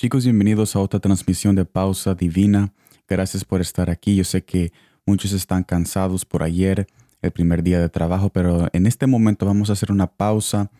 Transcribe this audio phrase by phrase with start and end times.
[0.00, 2.72] Chicos, bienvenidos a otra transmisión de Pausa Divina.
[3.06, 4.16] Gracias por estar aquí.
[4.16, 4.72] Yo sé que
[5.04, 6.86] muchos están cansados por ayer,
[7.20, 10.70] el primer día de trabajo, pero en este momento vamos a hacer una pausa,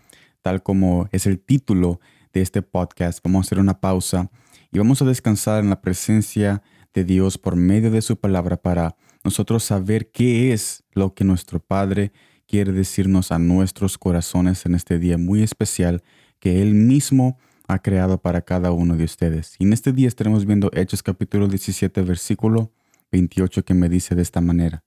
[0.41, 2.01] tal como es el título
[2.33, 3.23] de este podcast.
[3.23, 4.31] Vamos a hacer una pausa
[4.73, 6.63] y vamos a descansar en la presencia
[6.95, 11.61] de Dios por medio de su palabra para nosotros saber qué es lo que nuestro
[11.61, 12.13] Padre
[12.47, 16.03] quiere decirnos a nuestros corazones en este día muy especial
[16.39, 17.37] que Él mismo
[17.73, 19.55] ha creado para cada uno de ustedes.
[19.59, 22.73] Y en este día estaremos viendo Hechos capítulo 17, versículo
[23.13, 24.83] 28 que me dice de esta manera.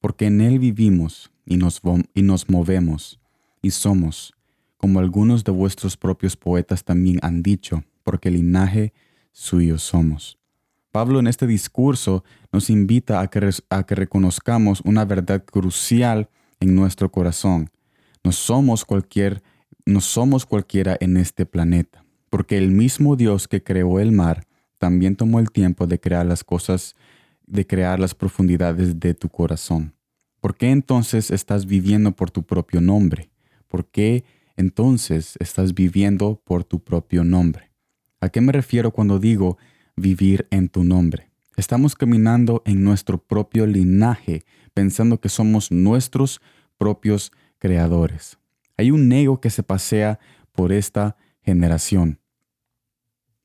[0.00, 1.82] Porque en Él vivimos y nos,
[2.14, 3.20] y nos movemos
[3.60, 4.34] y somos,
[4.76, 8.92] como algunos de vuestros propios poetas también han dicho, porque linaje
[9.32, 10.38] suyo somos.
[10.92, 16.30] Pablo en este discurso nos invita a que, a que reconozcamos una verdad crucial
[16.60, 17.70] en nuestro corazón.
[18.24, 19.42] No somos cualquier
[19.88, 25.16] no somos cualquiera en este planeta, porque el mismo Dios que creó el mar también
[25.16, 26.94] tomó el tiempo de crear las cosas,
[27.46, 29.94] de crear las profundidades de tu corazón.
[30.40, 33.30] ¿Por qué entonces estás viviendo por tu propio nombre?
[33.66, 34.24] ¿Por qué
[34.58, 37.70] entonces estás viviendo por tu propio nombre?
[38.20, 39.56] ¿A qué me refiero cuando digo
[39.96, 41.30] vivir en tu nombre?
[41.56, 46.42] Estamos caminando en nuestro propio linaje, pensando que somos nuestros
[46.76, 48.38] propios creadores.
[48.78, 50.20] Hay un ego que se pasea
[50.52, 52.20] por esta generación,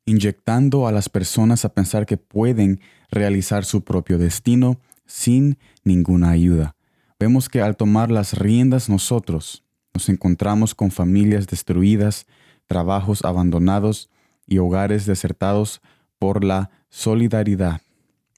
[0.06, 6.76] inyectando a las personas a pensar que pueden realizar su propio destino sin ninguna ayuda.
[7.20, 12.28] Vemos que al tomar las riendas nosotros nos encontramos con familias destruidas,
[12.68, 14.10] trabajos abandonados
[14.46, 15.82] y hogares desertados
[16.20, 17.82] por la solidaridad.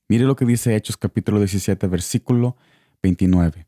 [0.07, 2.55] Mire lo que dice Hechos capítulo 17 versículo
[3.01, 3.67] 29.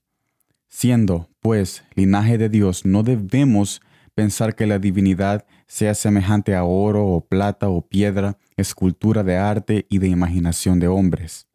[0.67, 3.81] Siendo, pues, linaje de Dios, no debemos
[4.13, 9.85] pensar que la divinidad sea semejante a oro o plata o piedra, escultura de arte
[9.89, 11.47] y de imaginación de hombres.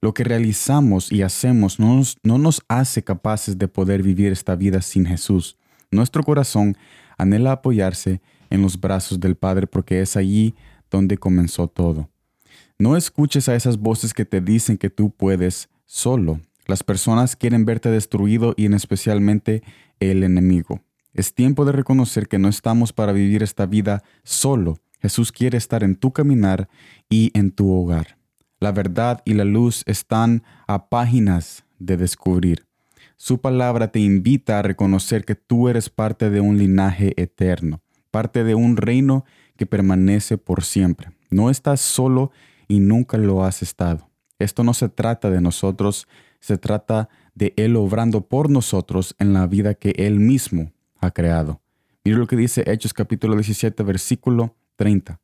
[0.00, 4.54] Lo que realizamos y hacemos no nos, no nos hace capaces de poder vivir esta
[4.54, 5.56] vida sin Jesús.
[5.90, 6.76] Nuestro corazón
[7.16, 8.20] anhela apoyarse
[8.50, 10.54] en los brazos del Padre porque es allí
[10.90, 12.10] donde comenzó todo.
[12.78, 16.40] No escuches a esas voces que te dicen que tú puedes solo.
[16.66, 19.62] Las personas quieren verte destruido y en especialmente
[20.00, 20.80] el enemigo.
[21.12, 24.78] Es tiempo de reconocer que no estamos para vivir esta vida solo.
[25.00, 26.68] Jesús quiere estar en tu caminar
[27.08, 28.18] y en tu hogar.
[28.58, 32.66] La verdad y la luz están a páginas de descubrir.
[33.16, 38.42] Su palabra te invita a reconocer que tú eres parte de un linaje eterno, parte
[38.42, 39.24] de un reino
[39.56, 41.10] que permanece por siempre.
[41.30, 42.32] No estás solo
[42.66, 44.08] y nunca lo has estado.
[44.38, 46.08] Esto no se trata de nosotros,
[46.44, 51.62] se trata de Él obrando por nosotros en la vida que Él mismo ha creado.
[52.04, 55.22] Mira lo que dice Hechos capítulo 17, versículo 30.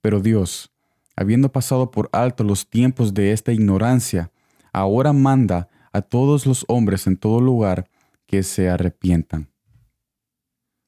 [0.00, 0.72] Pero Dios,
[1.14, 4.32] habiendo pasado por alto los tiempos de esta ignorancia,
[4.72, 7.88] ahora manda a todos los hombres en todo lugar
[8.26, 9.48] que se arrepientan.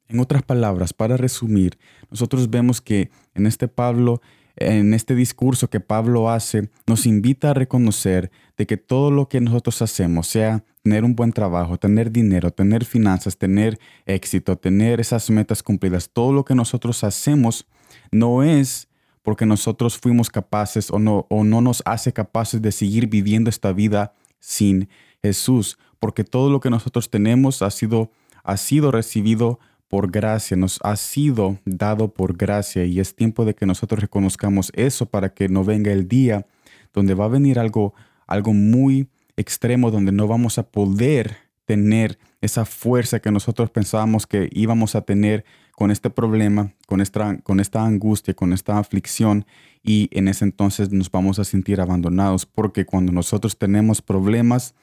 [0.09, 1.79] En otras palabras, para resumir,
[2.11, 4.21] nosotros vemos que en este Pablo
[4.57, 9.41] en este discurso que Pablo hace, nos invita a reconocer de que todo lo que
[9.41, 15.31] nosotros hacemos, sea tener un buen trabajo, tener dinero, tener finanzas, tener éxito, tener esas
[15.31, 17.67] metas cumplidas, todo lo que nosotros hacemos
[18.11, 18.89] no es
[19.23, 23.73] porque nosotros fuimos capaces o no, o no nos hace capaces de seguir viviendo esta
[23.73, 24.89] vida sin
[25.23, 28.11] Jesús, porque todo lo que nosotros tenemos ha sido,
[28.43, 29.61] ha sido recibido
[29.91, 34.71] por gracia, nos ha sido dado por gracia y es tiempo de que nosotros reconozcamos
[34.77, 36.47] eso para que no venga el día
[36.95, 37.93] donde va a venir algo,
[38.29, 44.49] algo muy extremo, donde no vamos a poder tener esa fuerza que nosotros pensábamos que
[44.53, 49.45] íbamos a tener con este problema, con esta, con esta angustia, con esta aflicción
[49.83, 54.75] y en ese entonces nos vamos a sentir abandonados porque cuando nosotros tenemos problemas,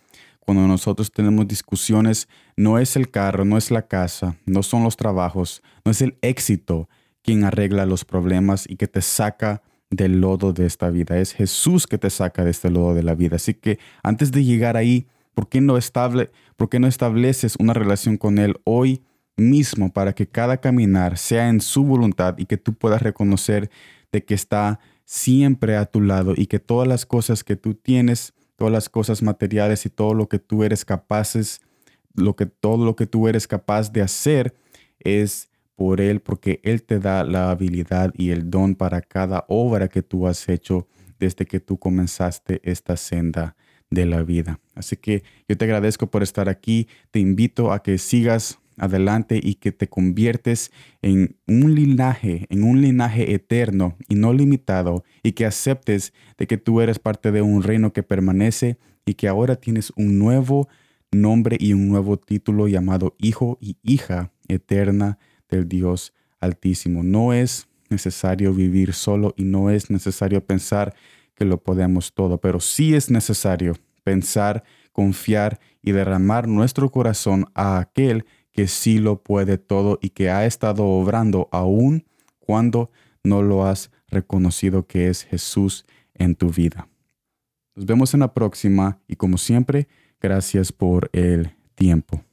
[0.47, 4.95] cuando nosotros tenemos discusiones, no es el carro, no es la casa, no son los
[4.95, 6.87] trabajos, no es el éxito
[7.21, 11.19] quien arregla los problemas y que te saca del lodo de esta vida.
[11.19, 13.35] Es Jesús que te saca de este lodo de la vida.
[13.35, 17.73] Así que antes de llegar ahí, ¿por qué no, estable, por qué no estableces una
[17.73, 19.03] relación con Él hoy
[19.35, 23.69] mismo para que cada caminar sea en su voluntad y que tú puedas reconocer
[24.13, 28.33] de que está siempre a tu lado y que todas las cosas que tú tienes
[28.57, 31.61] todas las cosas materiales y todo lo que tú eres capaces,
[32.13, 34.53] lo que todo lo que tú eres capaz de hacer
[34.99, 39.87] es por él porque él te da la habilidad y el don para cada obra
[39.87, 40.87] que tú has hecho
[41.19, 43.55] desde que tú comenzaste esta senda
[43.89, 44.59] de la vida.
[44.73, 49.55] Así que yo te agradezco por estar aquí, te invito a que sigas adelante y
[49.55, 50.71] que te conviertes
[51.01, 56.57] en un linaje, en un linaje eterno y no limitado y que aceptes de que
[56.57, 60.67] tú eres parte de un reino que permanece y que ahora tienes un nuevo
[61.11, 65.17] nombre y un nuevo título llamado hijo y hija eterna
[65.49, 67.03] del Dios Altísimo.
[67.03, 70.93] No es necesario vivir solo y no es necesario pensar
[71.33, 77.79] que lo podemos todo, pero sí es necesario pensar, confiar y derramar nuestro corazón a
[77.79, 78.25] aquel
[78.57, 82.07] que sí lo puede todo y que ha estado obrando aún
[82.39, 82.89] cuando
[83.23, 86.89] no lo has reconocido que es Jesús en tu vida.
[87.75, 89.87] Nos vemos en la próxima y como siempre,
[90.19, 92.23] gracias por el tiempo.